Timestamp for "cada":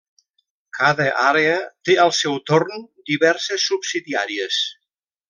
0.77-1.05